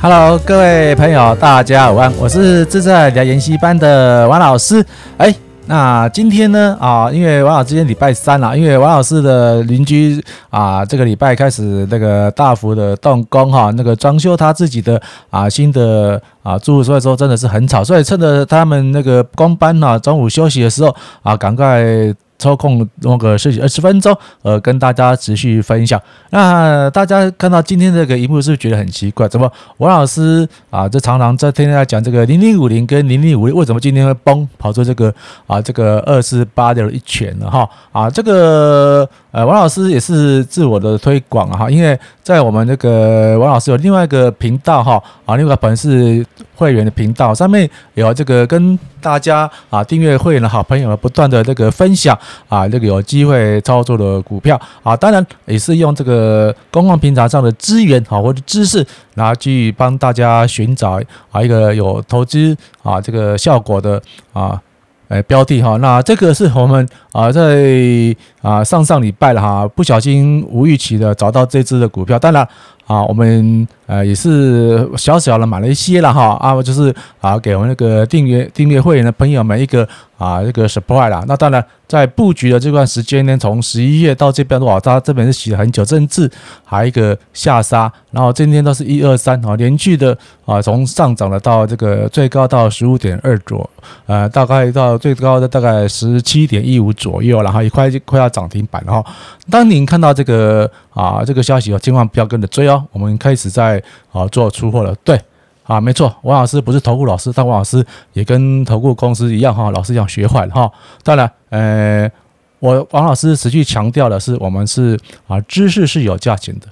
[0.00, 4.84] Hello，各位朋友，大家午安，我是自在聊研习班的王老师。
[5.16, 5.34] 哎，
[5.66, 15.00] 那今天呢啊，因为王老师今天礼拜三了，因为王老师的邻居啊，这个礼拜开始那个大幅的动工哈，那个装修他自己的
[15.30, 22.14] 啊新的啊住，所以说真的是很吵，所以趁着他们那个工班啊中午休息的时候啊，赶快。
[22.46, 26.00] 抽空弄个十几二十分钟，呃，跟大家持续分享。
[26.30, 29.26] 那大家看到今天这个一幕，是不是觉得很奇怪？
[29.26, 35.12] 怎么王老师啊，这常常在天天在讲这个零零五零跟零零五零，为什么今天会崩跑出这个
[35.48, 37.50] 啊这个二四八的一拳呢？
[37.50, 46.24] 哈啊，这个呃，王老师也是自我的推广哈，因为在我们这个王老师有另外一个频道哈啊，另外一个本是
[46.56, 52.18] 会员的频道，上面有这个跟大家啊订阅会员的好朋友不断的这个分享。
[52.48, 58.84] 啊，这个有机会操作的股票啊，当然也是用这个公共平台上的资源啊或者知识，
[59.14, 64.00] 然后去帮大家寻找啊一个有投资啊这个效果的
[64.32, 64.60] 啊
[65.08, 65.76] 呃标的哈。
[65.76, 72.48] 那这个是我们啊在啊上上礼拜了哈，不小心无预期的找到这支的股票，当然。
[72.86, 79.86] 啊，我们呃也是小小的买了一些了哈啊，就是啊给我们那个订阅订阅会员的朋友们一个
[80.18, 81.24] 啊这个 surprise 啦。
[81.26, 86.30] 那当然在布局的这段时间呢，从十一月到这边的话，它这边是洗了很久，甚至
[86.64, 93.68] 还一个下杀，然后今天都是一二三啊连续的啊从上涨了到这个最高到十五点二左，
[94.06, 99.04] 呃大概到最高的大概十七点一五左右，然后也快快要涨停板了哈。
[99.48, 102.84] 当您看到这个啊这个消息哦，千万不要跟着追哦。
[102.90, 103.75] 我们开始在
[104.12, 105.20] 啊做出货了，对，
[105.64, 110.70] 啊，没错，王老师不是投顾老师，但王老师也跟投顾公司一样哈，老师一样学坏了哈。
[111.02, 112.10] 当然，呃，
[112.58, 116.66] 我王老师持续强调的是，我们是啊，知识是有价钱的。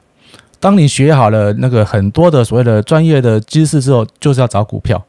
[0.60, 5.02] 当你学好了那个很多的所谓的专业的知识之后，就是要找股票。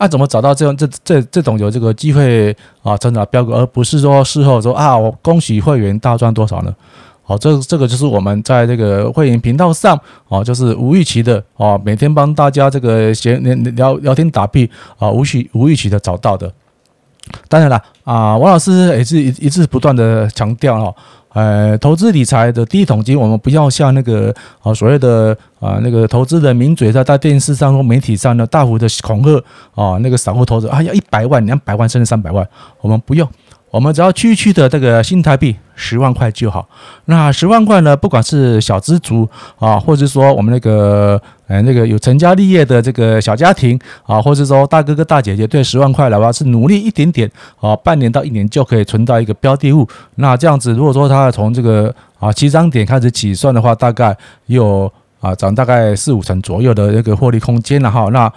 [0.00, 6.74] 那怎么找到这样这这这种有这个机会啊成长标股，而不是说事后说啊，我恭喜会员大赚多少呢？
[7.28, 13.38] 好，这这个就是我们在这个会员频道上，哦，就是无预期的哦，每天帮大家这个闲
[13.76, 16.50] 聊聊天打屁啊，无预无预期的找到的。
[17.46, 20.96] 当然了啊，王老师也是一一直不断的强调哦，
[21.34, 29.38] 呃，投资理财的第一桶金，我们不要像那个啊所谓的啊那个投资的名嘴在在电视上或媒体上呢大幅的恐吓
[29.74, 32.48] 啊那个散户投资啊要一百万两百万甚至三百万，
[32.80, 33.28] 我们不用。
[33.70, 36.66] 我们只要区区的这个新台币十万块就好。
[37.04, 47.30] 那十万块呢，不管是小资族啊，或者说我们那个呃那个有成家立业的这个小家庭啊，或者说大哥哥大姐姐，对十万块来话是努力一点点
[47.60, 49.86] 啊，半年到一年就可以存到一个标的物。
[50.14, 54.90] 那这样子，如果说他从这个啊起涨点开始起算的话，大概有
[55.20, 58.08] 啊涨大概四五成左右的那个获利空间了哈。
[58.12, 58.32] 那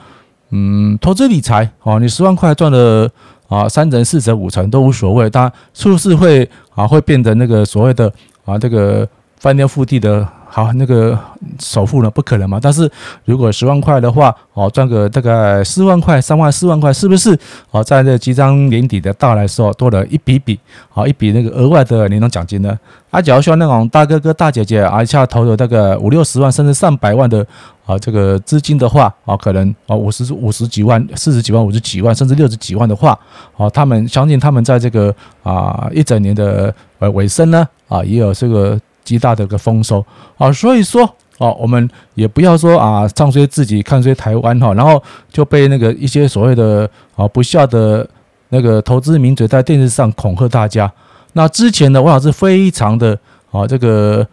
[0.50, 3.10] 嗯，投资理财哦，你十万块赚了。
[3.52, 8.12] 啊，三成、四成、五成都无所谓，当然是不是会啊会变得那个所谓的
[8.46, 10.26] 啊这个翻天覆地的？
[10.54, 11.18] 好，那个
[11.62, 12.10] 首付呢？
[12.10, 12.60] 不可能嘛。
[12.62, 12.92] 但是
[13.24, 17.40] 如果十万块的话，哦，赚个大概四万块、三万、四万块，是不是？
[17.72, 22.78] 哦，在这即将年底的到来时候，多了一笔笔，好一笔那个额外的年终奖金呢？
[23.12, 27.48] 啊，假如说那种大哥哥、大姐姐啊，一下投了那个五六十万，甚至上百万的
[27.92, 33.18] 啊这个资金的话，啊，可能啊五十五十几万、四十几万、五十几万，甚至六十几万的话，
[33.58, 35.14] 啊，他们相信他们在这个
[35.44, 38.80] 啊一整年的呃尾声呢，啊，也有这个。
[39.04, 40.06] 极大的一个丰收
[40.38, 41.02] 啊，所以说
[41.40, 45.02] 哦，我们也不要说啊，唱衰自己，看衰台湾哈，然后
[45.32, 48.08] 就被那个一些所谓的啊不孝的
[48.50, 50.90] 那个投资名嘴在电视上恐吓大家。
[51.34, 53.18] 那之前呢，王老师非常的
[53.50, 54.26] 啊这个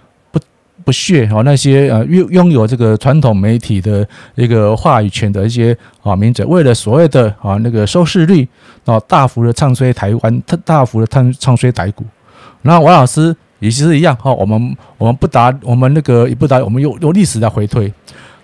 [0.89, 8.49] 不屑啊那些呃拥拥有这个传统媒体的一个话语权的一些啊名嘴，为了所谓的啊那个收视率
[8.87, 12.07] 啊大幅的唱衰台湾，大大幅的唱唱衰台股。
[12.63, 13.37] 然后王老师。
[13.61, 17.93] 也是一样哈，我们我们不答，我们那个也不答，我们用用历史来回推，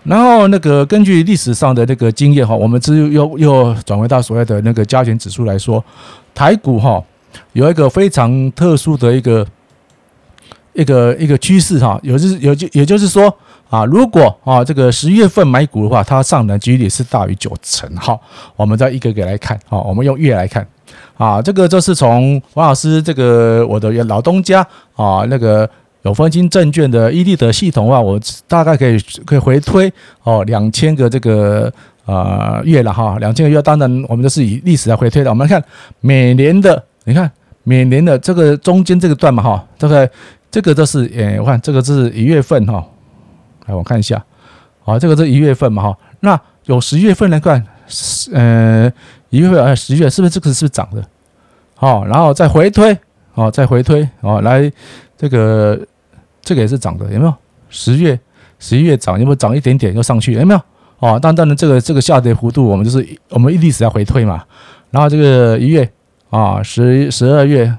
[0.03, 5.85] 然后那个根据历史上的那个经验哈，我们只又又转回到所谓的那个加权指数来说，
[6.35, 7.01] 台股哈
[7.53, 9.47] 有一个非常特殊的一个
[10.75, 13.35] 一个一个趋势哈，有就是有就也就是说
[13.71, 18.19] 啊，如果啊这个十月份买股的话，它上涨几率是大于九成哈，
[18.57, 20.67] 我们再一个个来看哈，我们用月来看。
[21.17, 25.69] 啊，这个就是从王老师这个我的老东家啊，那个
[26.03, 29.93] 有分金证券的伊利德系统的话，我大概可以可以回推
[30.25, 31.73] 哦两千个这个
[32.05, 35.31] 呃月了哈，两千个月，当然我们都是以历史来回推的。
[35.31, 35.63] 我们看
[36.01, 37.31] 每年的，你看
[37.63, 40.09] 每年的这个中间这个段嘛哈，大概
[40.55, 42.87] 这个都是诶，我看这个是一月份哈，
[43.67, 44.25] 来我看一下，
[44.85, 47.61] 好，这个是一月份嘛哈，那有十月份来看，
[48.33, 48.89] 呃，
[49.31, 51.05] 一月份啊十月是不是这个是涨的？
[51.75, 52.97] 好，然后再回推，
[53.33, 54.71] 好，再回推，好，来
[55.19, 55.85] 这个
[56.41, 57.35] 这个也是涨的，有没有？
[57.69, 58.17] 十月、
[58.61, 60.35] 十一月涨，有没有涨一点点又上去？
[60.35, 60.61] 有没有？
[61.01, 64.45] 哦，但当然这个这个下跌幅度，我们就是我们历史要回推嘛。
[64.93, 65.91] 然后这个一月
[66.31, 67.77] 啊，十十二月、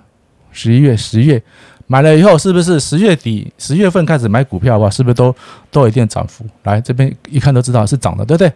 [0.52, 1.42] 十一月、十月
[1.88, 5.34] 买了以后，是不是十月底、十月份开始买股票的话，是不是都
[5.70, 6.46] 都有一定涨幅？
[6.64, 8.52] 来这边一看都知道是涨的，对不对？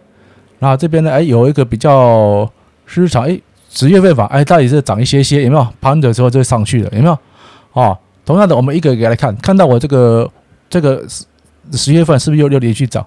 [0.58, 2.50] 然后这边呢，哎，有一个比较
[2.86, 3.40] 市场，哎，
[3.70, 5.66] 十月份吧，哎，到底是涨一些些，有没有？
[5.80, 7.18] 盘的时候就上去了，有没有？
[7.72, 7.96] 哦，
[8.26, 10.28] 同样的，我们一个一个来看，看到我这个
[10.68, 11.24] 这个十
[11.72, 13.06] 十月份是不是又又连续涨？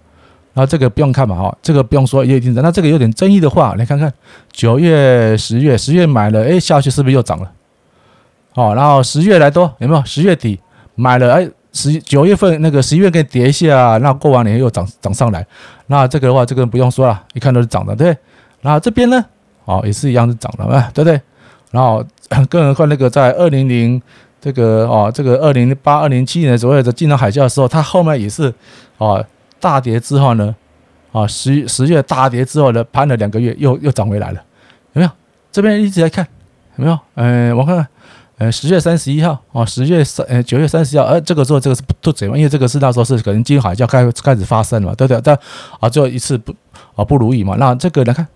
[0.54, 2.64] 然后这个不用看嘛，哈，这个不用说也一定涨。
[2.64, 4.14] 那这个有点争议的话，来看看
[4.52, 7.52] 九月、十月，十月买了，哎，下去是不是又涨了？
[8.55, 10.03] 好，然后十月来多有没有？
[10.05, 10.59] 十月底
[10.95, 15.45] 买了，哎，十九月份那个十一月可以跌一下，那过完年又涨涨上来。
[15.88, 18.15] 那这个的话，这个不用说了，一看都是涨的，对。
[18.61, 19.25] 然后这边呢，
[19.65, 21.19] 哦，也是一样是涨的，啊，对不对？
[21.71, 22.03] 然后
[22.50, 24.01] 更何况那个在二零零
[24.39, 28.53] 这个哦，这个二零零八、二零零七年左右的金融海啸的时候，它后面也是
[28.97, 29.25] 哦。
[29.59, 30.53] 大跌之后呢，
[31.13, 34.44] 啊，十十月大跌之后呢，盘了两个月又又涨回来了，
[34.91, 35.09] 有没有？
[35.53, 36.27] 这边一直在看，
[36.75, 37.00] 有没有？
[37.13, 37.88] 嗯，我看看，
[38.51, 45.22] 十月三十一号，哦，十月三，呃，九月三十号，呃，这个时候这个是不对嘛，因为这个是那时候是可能金海啸开开始发生了，对不对？
[45.22, 45.38] 但
[45.80, 46.54] 啊，最后一次不
[46.95, 48.28] 啊不如意嘛，那这个来看，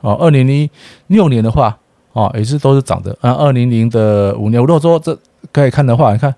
[0.00, 0.68] 哦，二零零
[1.08, 1.76] 六年的话，
[2.12, 5.18] 哦，也是都是涨的，啊，二零零的五年，如果说这
[5.52, 6.34] 可以看的话，你看。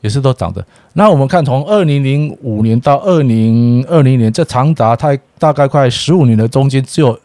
[0.00, 0.64] 也是都涨的。
[0.92, 7.18] 那我们看从二零零五年到二零二零年，这长达它大概快十五年的中间，只有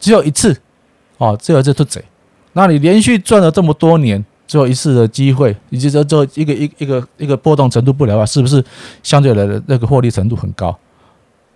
[0.00, 0.60] 只有一次
[1.18, 2.02] 哦，只有一次突贼。
[2.54, 8.64] 那你连续赚了这么多年，只有一次的机会，以及这这一个一一个一个波动程度不了的话，是不是
[9.04, 10.76] 相对来的那个获利程度很高？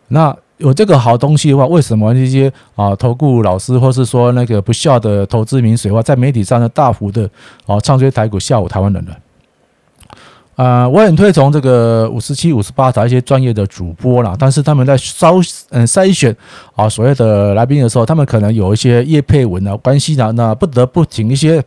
[0.09, 7.29] 那有这个好东西的话，为什么那些啊投顾老师或是说那个不肖的投资名水话，在媒体上呢大幅的
[7.67, 9.13] 啊唱衰台股，吓唬台湾人呢？
[10.55, 16.37] 啊、我很推崇这个五十七、五十八台一些专业的主播啦，但是他们在筛嗯筛选
[16.77, 21.61] 啊所谓的来宾的时候，他们可能有一些业配文啊关系呢，那不得不请一些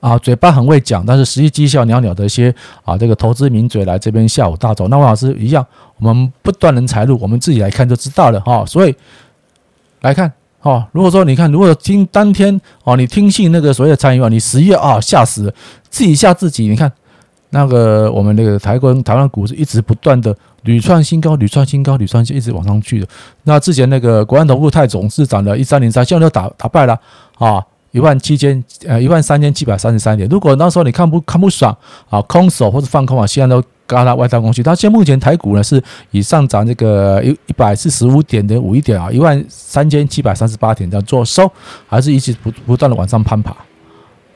[0.00, 4.88] 啊嘴巴很会讲，但是实际绩效袅袅的一些啊这个投资名嘴来这边下午大走。
[4.88, 5.66] 那王老师一样，
[5.98, 8.64] 我们不断人财路，我们自己来看就知道了哈。
[8.66, 8.94] 所以
[10.00, 10.32] 来看
[10.62, 15.52] 哦，如果说你看，如果听当天哦，你听信那个所谓的参与啊，你十月啊吓死，
[15.88, 16.90] 自己吓自己，你看。
[17.50, 23.06] 那个我们那个台湾台湾股市一直不断的屡创新高，屡创新高，屡创新一直往上去的。
[23.44, 26.98] 那之前那个国安投顾泰总是涨了一三零三，现在都打打败了
[27.38, 27.64] 啊，
[27.94, 30.28] 一万七千呃一万三千七百三十三点。
[30.28, 31.74] 如果那时候你看不看不爽
[32.10, 34.64] 啊，空手或者放空啊，现在都嘎到外太空去。
[34.64, 35.80] 但现在目前台股呢是
[36.10, 41.48] 以上涨这个一一百四十五点的五一点啊，一万三千七百三十八点这样做收，
[41.86, 43.54] 还是一直不不断的往上攀爬。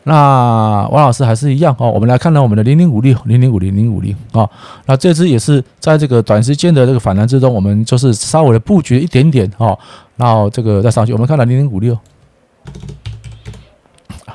[0.05, 4.49] 那王老师还是一样哦，我们来看到我们的零零五六零零五零零五零啊，
[4.87, 9.77] 那这只也是在这个短时间的这个反弹之中，我们就是稍微的布局一点点哦，
[10.17, 11.99] 然后这个再上去，我们看到零零五六。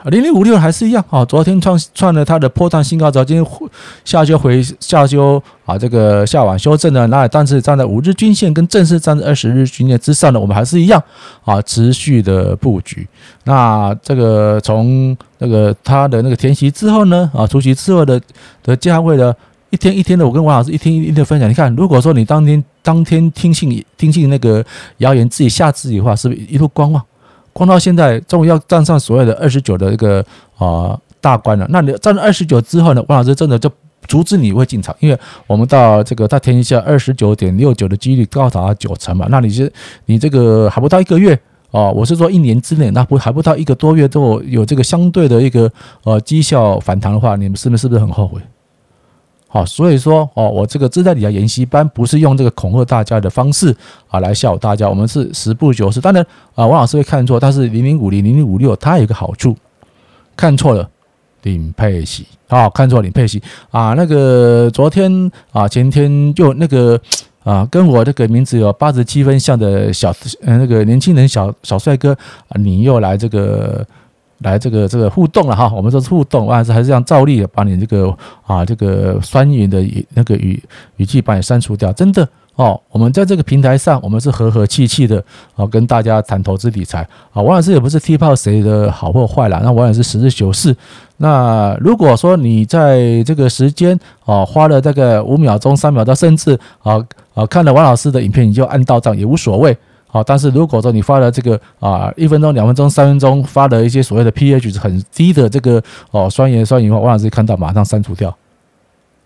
[0.05, 3.45] 零零五六还是一样啊，昨天创创了它的波段新高，然后今天
[4.03, 11.01] 下修回下修啊，这个下晚修正的，那但是站在五日均线跟正式站在二十日均线之上的，我们还是一样
[11.45, 13.07] 啊，持续的布局。
[13.45, 18.21] 那这个从那个它的那个填息之后呢，啊，除息之后的
[18.61, 19.35] 的价位的
[19.69, 21.49] 一天一天的，我跟王老师一天一天的分享。
[21.49, 24.63] 你看，如果说你当天当天听信听信那个
[24.97, 27.01] 谣言，自己吓自己的话，是不是一路观望？
[27.53, 30.25] 光到现在，终于要站上所谓的二十九的一个
[30.57, 31.65] 啊大关了。
[31.69, 33.03] 那你站到二十九之后呢？
[33.07, 33.71] 王老师真的就
[34.07, 35.17] 阻止你会进场，因为
[35.47, 39.27] 我们到这个它填一下二十九点六九的几率高达九成嘛。
[39.29, 39.71] 那你是
[40.07, 41.33] 你这个还不到一个月
[41.71, 41.89] 啊？
[41.91, 45.71] 我是说一年之内，那不还不到一个多月都有这个相对的一个
[46.03, 48.41] 呃绩效反弹的话，你们是不是不是很后悔？
[49.53, 53.71] 好，所以说哦，我这个自在理财研习班不是用这个恐吓大家的方式
[54.07, 56.01] 啊来吓唬大家，我们是十不求是。
[56.01, 59.55] 当然啊，王老师会看错，但是零零五零零零五六它有一个好处，
[60.35, 60.89] 看错了
[61.43, 63.93] 领配息啊，看错领配息啊。
[63.95, 66.99] 那个昨天啊，前天就那个
[67.43, 70.09] 啊，跟我这个名字有八十七分像的小
[70.41, 72.11] 呃那个年轻人小小帅哥
[72.47, 73.85] 啊，你又来这个。
[74.43, 80.61] 来这个这个互动了哈，我们说是互动，还是还是让照例的把你这个啊这个酸言的语那个语
[80.97, 82.79] 语气把你删除掉，真的哦。
[82.91, 85.23] 我们在这个平台上，我们是和和气气的
[85.55, 87.41] 啊，跟大家谈投资理财啊。
[87.41, 90.75] 王老师也不是踢爆谁的好或坏啦，那王老师实事求是。
[91.17, 97.01] 那如果说你在这个时间啊花了大概五秒钟、三秒到，甚至啊
[97.33, 99.77] 啊看了王老师的影片，你就按到账也无所谓。
[100.13, 108.31] 好，但是如果说你发了这个啊一分钟、两分钟、三分钟发了一些所谓的 pH 很低的这个哦酸盐酸盐的话，王老师看到马上删除掉，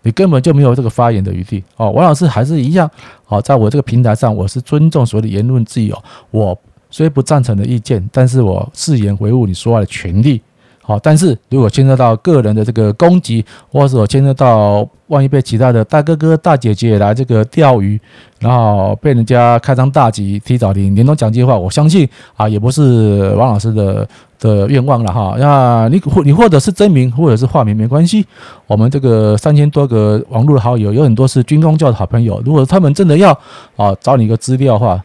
[0.00, 1.62] 你根本就没有这个发言的余地。
[1.76, 2.90] 哦，王老师还是一样，
[3.26, 5.94] 好，在我这个平台上，我是尊重所谓的言论自由，
[6.30, 10.40] 我虽不赞成的意见，但是我誓言维护你说话的权利。
[10.88, 18.00] 好，但是如果牵涉到个人的这个攻击，或者牵涉到万一被其他的大哥哥大姐姐来这个钓鱼，
[18.38, 24.08] 然后被人家开张大吉，提早领年终奖金的话，我相信啊，也不是王老师的
[24.40, 25.36] 的愿望了哈。
[25.38, 28.26] 那你或你或者是真名，或者是化名没关系。
[28.66, 32.40] 我们这个三千多个网络的好友，有很多是军工教的好朋友。
[32.46, 33.38] 如果他们真的要
[33.76, 35.04] 啊找你个资料的话，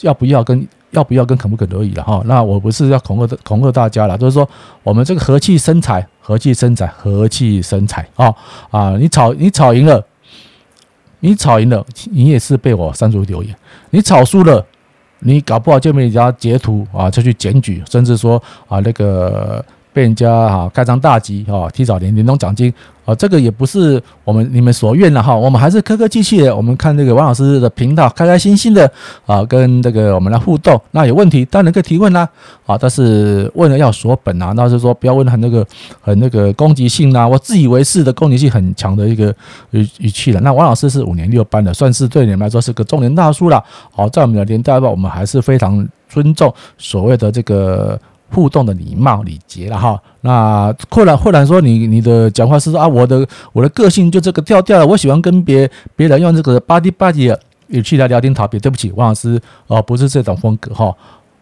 [0.00, 0.66] 要不要跟？
[0.92, 4.48] 要不要跟肯不肯而已了哈，那我不是要恐吓恐吓大家了，就是说
[4.82, 8.34] 我们这个和气生财，和气生财，和气生财啊
[8.70, 8.96] 啊！
[8.96, 10.02] 你吵你吵赢了，
[11.20, 13.54] 你吵赢了，你也是被我删除留言；
[13.90, 14.64] 你吵输了，
[15.18, 19.64] 你搞不好就被人家截图啊，就去检举，甚至说啊那个。
[19.92, 22.72] 被人家哈开张大吉哈，提早领年终奖金
[23.04, 28.90] 啊，这个也不是我们你们所愿的哈，我们还是客客气气的，我们看这个王老师的频道，开开心心的
[29.26, 30.80] 啊，跟这个我们来互动。
[30.92, 32.26] 那有问题当然可以提问啦
[32.64, 35.66] 啊，但是问了要锁本啊，那是说不要问很那个
[36.00, 39.34] 很那个攻击性啊，我自以为是的攻击性很强的一个
[39.72, 40.40] 语语气了。
[40.40, 43.62] 那王老师是五年六班的，算是对你们来说是个中年大叔了。
[43.90, 48.00] 好，在我们的年代吧，我们还是非常尊重所谓的这个。
[48.34, 57.36] 互动的礼貌礼节了哈，那或然或然说你你的讲话是说啊，我的我的个性就这个调调了，我喜欢跟别别人用这个吧唧吧唧
[57.66, 60.94] 语气来聊天，逃避对不起，王老师哦，不是这种风格哈，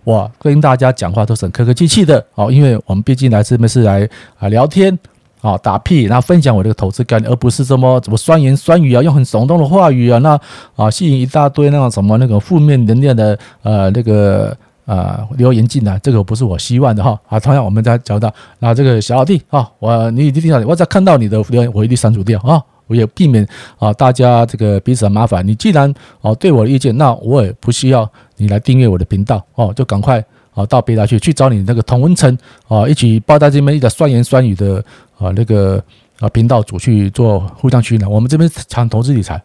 [0.02, 4.08] 我跟大家讲话都是很客客气气的哦，因为我们毕竟来这边是来
[4.40, 4.98] 啊聊天
[5.42, 10.40] 啊打屁，然后分享我这个投资概念，而不是什么什么酸言酸语啊，用很耸动的话语啊，那
[10.74, 14.56] 啊吸引一大堆那种什么那种负面能量的呃那个。
[14.90, 17.16] 啊，留言进来，这个不是我希望的哈。
[17.28, 23.46] 啊，同样我们再讲到，那这个小老弟啊，我你一定要，我只要看到你的留言，我一定删除掉啊，我也避免
[23.78, 25.46] 啊大家这个彼此的麻烦。
[25.46, 30.18] 你既然哦对我的意见，那我也不需要你来订阅我的频道哦，就赶快
[30.54, 34.84] 啊到别的去去找你那个同温层啊，一起抱在这边一个酸言酸语的
[35.18, 35.80] 啊那个
[36.18, 38.10] 啊频道组去做互相取暖。
[38.10, 39.40] 我们这边讲投资理财。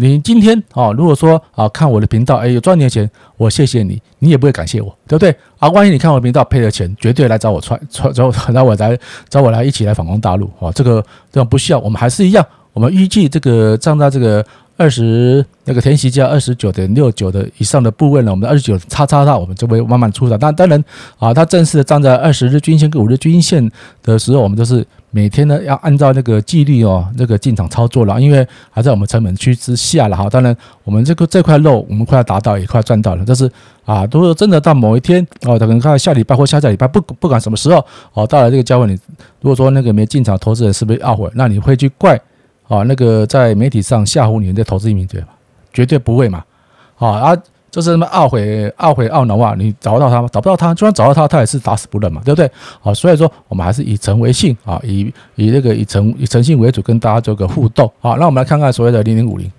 [0.00, 5.36] 你今天啊，如果说啊看我的频道，哎有赚点钱，我谢谢你，你也不会感谢我，对不对？
[5.58, 10.72] 啊，万一你看我频道赔了钱，绝对来找我串串找找我来找我来一起来反攻大陆啊！
[10.74, 12.42] 这个这样不需要，我们还是一样，
[12.72, 14.42] 我们预计这个站在这个。
[14.80, 20.38] 二十那个填息价二十九点六九的以上的部位呢，我们二十九叉叉叉，我们就会慢慢出场。
[20.38, 20.82] 但当然
[21.18, 23.70] 啊，它正式的站在二十日均线跟五日均线
[24.02, 30.30] 的时候，我们都是每天呢要按照那个纪律哦，那个进场操作了，因为还在我们成本区之下了哈。
[30.30, 33.24] 当然，我们这个这块肉我们快要达到，也快要赚到了。
[33.26, 33.52] 但是
[33.84, 37.84] 啊，如果真的到某一天哦，可能看到下礼拜或下下礼拜，不不管什么时候
[38.14, 38.94] 哦，到了这个价位，你
[39.42, 41.30] 如果说那个没进场投资人是不是懊悔？
[41.34, 42.18] 那你会去怪？
[42.70, 45.28] 啊，那个在媒体上吓唬你的投资移民对吧？
[45.72, 46.44] 绝对不会嘛！
[46.98, 47.36] 啊啊，
[47.68, 49.54] 就是什么懊悔、懊悔、懊恼啊！
[49.58, 50.28] 你找不到他吗？
[50.32, 52.48] 找不到他，就算找到他，他也是打死不认嘛，对不对？
[52.82, 57.90] 啊，所以说我们还是以诚为信啊，以以那个以诚以诚信为主，跟大家做个互动。
[58.00, 59.50] 啊，那我们来看看所谓的零零五零。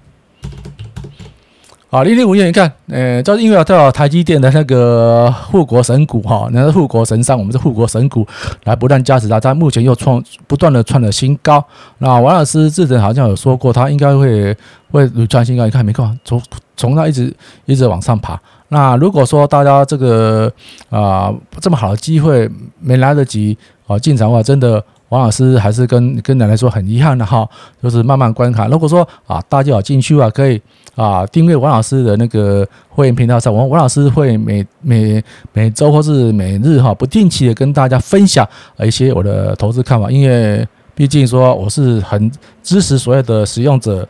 [1.91, 8.25] 啊，零零五零，你看，呃，就是因为到台积电的那个护国神股哈，那是护国神山，我们是护国神股，
[8.63, 11.61] 来不断加持它，它目前又创不断的创了新高。
[11.97, 14.55] 那王老师之前好像有说过，他应该会
[14.89, 16.17] 会创新高，你看没看？
[16.23, 16.41] 从
[16.77, 18.39] 从那一直一直往上爬。
[18.69, 20.49] 那如果说大家这个
[20.89, 21.29] 啊
[21.59, 24.81] 这么好的机会没来得及啊进场的话，真的。
[25.11, 27.45] 王老师还是跟跟奶奶说很遗憾的哈，
[27.83, 28.69] 就是慢慢观看。
[28.69, 30.59] 如果说啊，大家有进去啊，可以
[30.95, 38.47] 啊订阅王老师的那个会员频道上，王王老师会每每每周或是每日哈不定期的跟大家分享
[38.79, 40.09] 一些我的投资看法。
[40.09, 40.65] 因为
[40.95, 42.31] 毕竟说我是很
[42.63, 44.07] 支持所有的使用者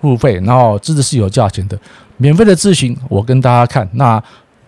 [0.00, 1.76] 付费，然后支持是有价钱的，
[2.16, 4.22] 免费的咨询我跟大家看，那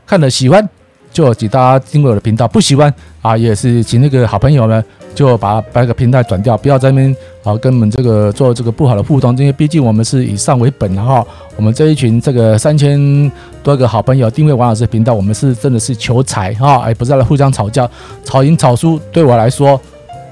[0.04, 0.68] 看了喜欢
[1.12, 4.84] 就请大家订阅我的频道，不喜欢啊也是请那个好朋友们。
[5.16, 11.26] 就把把那个平台转掉，不要在那边啊跟我们这个做这个不好的互动，因为毕竟我们是以上为本的哈。
[11.56, 13.32] 我们这一群这个三千
[13.62, 17.88] 多个好朋友订阅王老师频道，我们是真的是求财哈，而不是来互相吵架，
[18.24, 19.80] 吵赢吵输对我来说，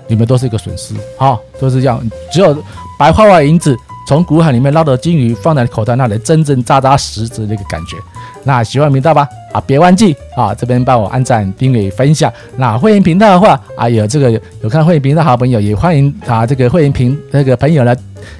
[0.06, 1.98] 你们都是一个损失哈，都是这样。
[2.30, 2.54] 只有
[2.98, 3.74] 白花花银子
[4.06, 7.96] 从股海里面捞的金鱼放在口袋那里，真正扎扎实实的一个感觉。
[8.44, 9.26] 那喜欢频道吧。
[9.54, 12.30] 啊，别忘记啊，这边帮我按赞、订阅、分享。
[12.56, 14.28] 那会员频道的话啊，有这个
[14.62, 17.96] 有看会员频道好朋友也欢迎啊，这个会员频那个朋友来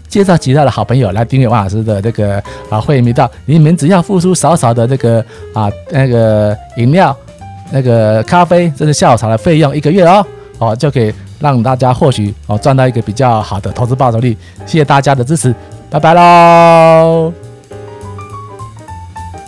[0.09, 3.31] 介绍其他的好朋友来订阅王老师的这个啊会员频道。
[3.47, 7.17] 你们只要付出少少的这个啊那个饮料、
[7.71, 10.27] 那个咖啡，甚至下午茶的费用，一个月哦
[10.59, 14.37] 哦就可以让大家或许哦赚到一个比较好的投资报酬率。
[14.67, 15.55] 谢谢大家的支持，
[15.89, 17.44] 拜拜喽。